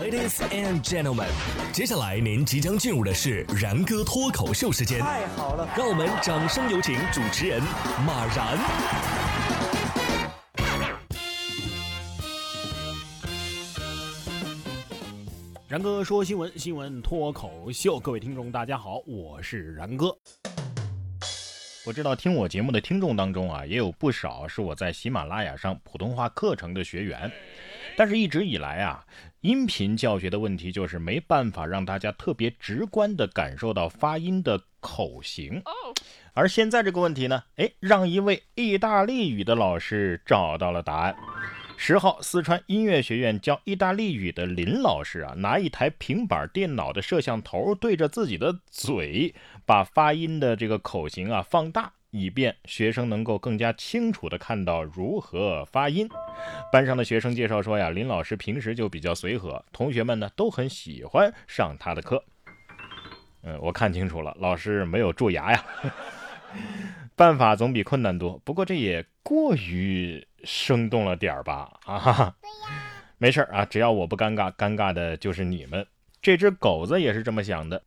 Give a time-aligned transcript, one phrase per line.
[0.00, 1.28] Ladies and gentlemen，
[1.70, 5.00] 接下来您即将进入的是然哥脱口秀时间。
[5.00, 7.60] 太好了，让我们掌声有请主持人
[8.06, 8.58] 马然。
[15.68, 20.16] 然哥说新闻，新闻脱口秀，各位听众大家好，我是然哥。
[21.84, 27.30] 我知道听我节目的听众当中啊，也有不少是我在喜马拉雅上普通话课程的学员。
[27.96, 29.04] 但是，一直以来啊，
[29.40, 35.62] 音频教学的问题就是没办法让大家特别直观地感受到发音的口型。
[36.34, 41.14] 而现在这个问题呢，哎，让一位意大利语的老师找到了答案。
[41.76, 49.34] 十号，四川音乐学院教意大利语的林老师啊，拿一台平板电脑的摄像头对着自己的嘴，
[49.66, 51.92] 把发音的这个口型啊放大。
[52.12, 56.06] 以便学生能够更加清楚地看到如何发音。
[56.70, 62.22] 班上的学生介绍说呀，林老师平时就比较随和，同学们呢都很喜欢上他的课。
[63.42, 65.64] 嗯，我看清楚了，老师没有蛀牙呀。
[67.16, 71.80] 办法总比困难多，不过这也过于生动了点儿吧？
[71.86, 72.36] 啊，哈哈，
[73.16, 75.86] 没事儿啊，只要我不尴尬，尴尬的就是你们。
[76.20, 77.82] 这只狗子也是这么想的。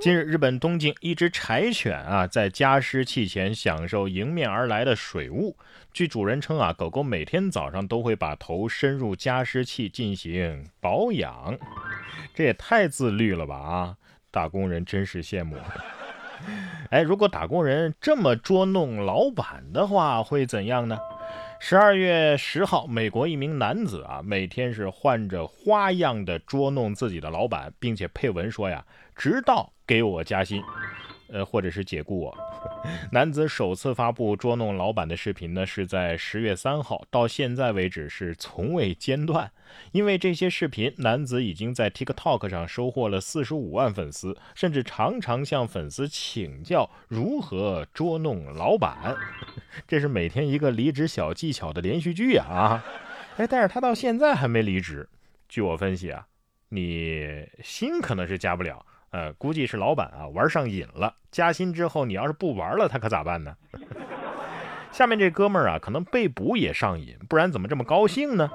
[0.00, 5.56] 近日，日本东京一只柴犬啊，在加湿器前享受迎面而来的水雾。
[5.92, 11.58] 据主人称啊，狗狗每天早上都会把头伸入加湿器进行保养。
[12.34, 13.96] 这也太自律了吧啊！
[14.30, 15.56] 打工人真是羡慕。
[16.90, 20.98] 哎，如果打工人这么捉弄老板的话，会怎样呢？
[21.58, 28.84] 十二月十号，美国一名男子啊，每天是换着花样的捉弄自己的老板，并且配文说呀。
[29.16, 30.62] 直到给我加薪，
[31.28, 32.36] 呃，或者是解雇我。
[33.12, 39.50] 男子首次发布捉弄老板的视频呢，是在十月三号，到现在为止是从未间断。
[39.92, 49.16] 因为这些视频，男子已经在 TikTok 上收获了四十五万粉丝，甚至常常向粉丝请教如何捉弄老板。
[49.86, 52.84] 这是每天一个离职小技巧的连续剧啊！
[53.36, 55.08] 哎，但是他到现在还没离职。
[55.48, 56.26] 据我分析啊，
[56.70, 58.84] 你薪可能是加不了。
[59.16, 63.56] 呃，估计是老板啊玩上瘾了，加薪之后你要是不玩了，他可咋办呢？
[64.92, 68.50] 下面这哥们儿啊，可能被捕也上瘾，不然怎么这么高兴呢？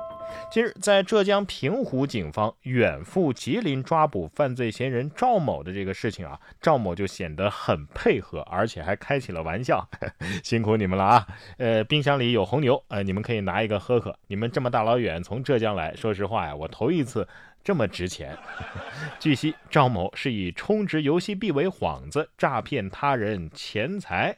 [0.51, 9.87] 近日，在浙江平湖，警方远赴吉林抓捕犯罪嫌疑人赵某的这个事情啊，赵某就显得很配合，而且还开起了玩笑，
[10.43, 11.27] 辛苦你们了啊！
[11.57, 14.13] 呃，冰箱里有红牛，呃，你们可以拿一个喝喝。
[14.27, 17.27] 你们这么大老远从浙江来，说实话呀，我头一次。
[17.63, 18.35] 这么值钱？
[19.19, 24.35] 据悉，赵某是以充值游戏币为幌子诈骗他人钱财，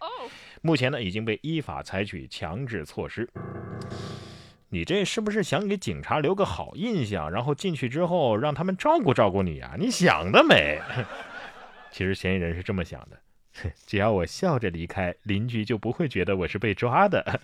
[0.62, 3.30] 目前呢已经被依法采取强制措施。
[4.74, 9.76] 你这是不是想给警察留个好印象，然后进去之后让他们照顾照顾你啊？
[9.78, 10.82] 你想得美！
[11.94, 17.40] 其实嫌疑人是这么想的： 只要我笑着离开，邻居就不会觉得我是被抓的。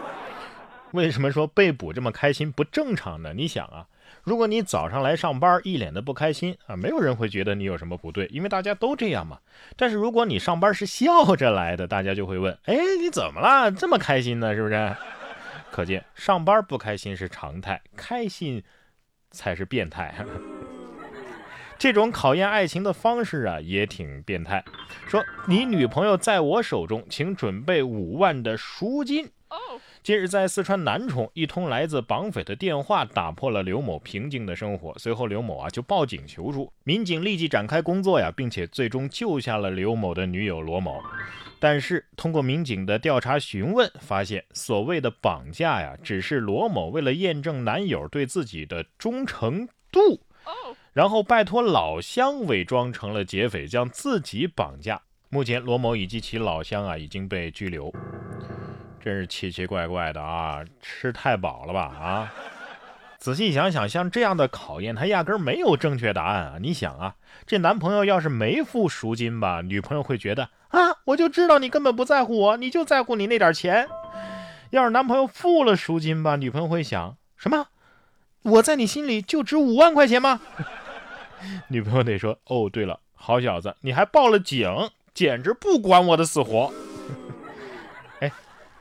[0.92, 3.32] 为什么说被捕这么开心不正常呢？
[3.34, 3.86] 你想啊。
[4.24, 9.38] 如果你早上来上班一脸的不开心啊，没有人会觉得你有什么不对，因为大家都这样嘛。
[9.74, 13.72] 但是如果你上班是笑着来的，大家就会问：哎，你怎么了？
[13.72, 14.54] 这么开心呢？
[14.54, 14.96] 是不是？
[15.78, 18.64] 可见上班不开心是常态，开心
[19.30, 20.12] 才是变态。
[21.78, 24.64] 这种考验爱情的方式啊，也挺变态。
[25.06, 29.30] 说你女朋友在我手中，请准备五万的赎金。
[30.08, 34.98] 近日，在四川南充，一通来自绑匪的电话打破了刘某平静的生活。
[34.98, 40.98] 随后，刘某啊就报警求助，民警立即展开工作呀，并且最终救下了刘某的女友罗某。
[41.58, 50.22] 但是，通过民警的调查询问，发现所谓的绑架呀，只是罗某为了验证男友对自己的忠诚度，
[50.94, 55.02] 然后拜托老乡伪装成了劫匪，将自己绑架。
[55.28, 57.92] 目前，罗某以及其老乡啊已经被拘留。
[59.02, 60.64] 真是奇奇怪怪的啊！
[60.82, 62.32] 吃太饱了吧啊！
[63.18, 66.56] 仔细想想，像这样的考验，他压根儿没有正确答案啊！
[66.60, 67.14] 你想啊，
[67.46, 73.88] 这男朋友要是没付赎金吧，女朋友会觉得啊，我就知道你根本不在乎我，你就在乎你那点钱。
[74.70, 77.66] 要是男朋友付了赎金吧，女朋友会想什么？
[78.42, 80.40] 我在你心里就值五万块钱吗？
[81.68, 86.72] 女朋友得说哦，对了，好小子，你还报了警，简直不管我的死活。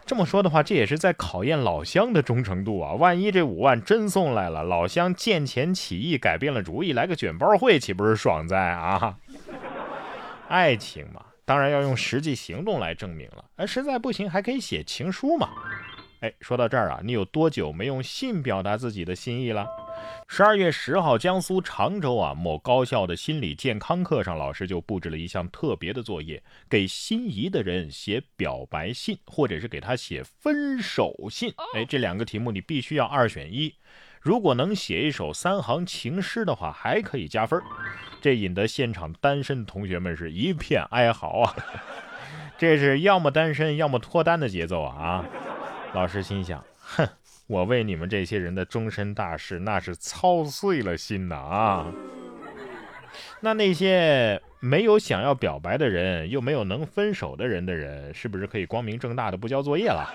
[0.07, 2.93] 这么说的话，这也是在考验老乡的忠诚度啊！
[2.93, 9.17] 万一这五万真送来了，老乡见钱起意，改变了主意，来个卷包会，岂不是爽哉啊？
[10.47, 13.43] 爱情嘛，当然要用实际行动来证明了。
[13.57, 15.49] 哎，实在不行，还可以写情书嘛。
[16.21, 19.67] 哎，说到这儿啊，你有多久没用信表达自己的心意了？
[20.29, 31.53] 十二月十号，江苏常州啊某高校的心理健康课上，老师就布置了一项特别的作业，给心仪的人写表白信，或者是给他写分手信。
[31.73, 33.73] 哎，这两个题目你必须要二选一。
[34.19, 37.61] 如果能写一首三行情诗的话，还可以加分。
[38.19, 41.55] 这引得现场单身同学们是一片哀嚎啊！
[42.59, 44.93] 这是要么单身，要么脱单的节奏啊！
[44.93, 45.25] 啊，
[45.93, 47.07] 老师心想，哼。
[47.47, 51.93] 我为你们这些人的终身大事，那是操碎了心呐啊！
[53.39, 60.13] 那那些没有想要表白的人，又没有能分手的人的人，是不是可以光明正大的不交作业了？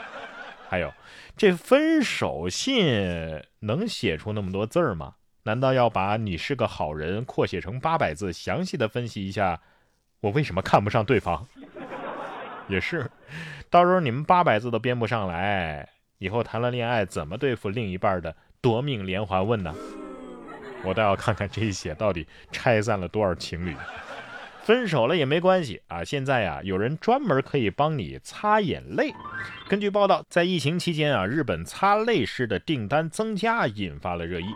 [0.69, 0.93] 还有，
[1.37, 5.15] 这分手信能写出那么多字儿吗？
[5.45, 9.61] 难道要把你是个好人扩写成八百字，详细的分析一下
[10.21, 11.47] 我为什么看不上对方？
[12.69, 13.11] 也是，
[13.71, 15.89] 到时候你们八百字都编不上来。
[16.23, 19.75] 以后谈了恋爱，怎么对付另一半的夺命连环问呢？
[20.85, 23.75] 我倒要看看这一写到底拆散了多少情侣。
[24.63, 26.05] 分手了也没关系啊！
[26.05, 29.13] 现在啊，有人专门可以帮你擦眼泪。
[29.69, 34.47] 根据报道，在疫情期间啊，日本擦泪师的订单增加，引发了热议。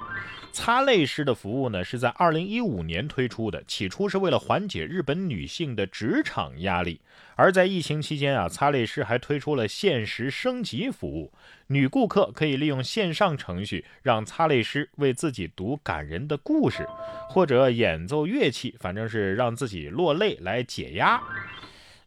[0.56, 6.99] 擦泪师的服务呢，是在二零一五年推出的，起初是为了缓解日本女性的职场压力。
[7.35, 11.31] 而在疫情期间啊，擦泪师还推出了限时升级服务，
[11.67, 16.88] 女顾客可以利用线上程序让擦泪师为自己读感人的故事，
[17.29, 21.20] 或者演奏乐器，反正是让自己落泪来解压。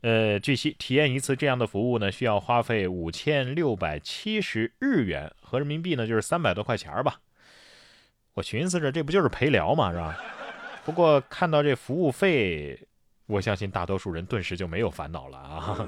[0.01, 7.19] 呃，据悉，体验一次这样的服务呢，需要花费五千六百七十日元，合人民币呢就是三百多块钱吧。
[8.39, 10.17] 我寻思着，这不就是陪聊嘛，是吧？
[10.85, 12.87] 不过看到这服务费。
[13.27, 15.85] 我相信大多数人顿时就没有烦恼了啊！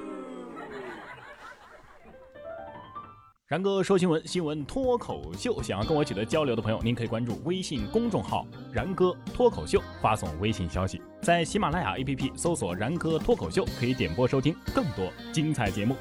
[3.48, 15.96] 然哥说新闻，新闻脱口秀，想要跟我取得交流的朋友，您可以关注微信公众号“然哥脱口秀”，发送微信消息，在喜马拉雅 APP 搜索“然哥脱口秀”，可以点播收听更多精彩节目。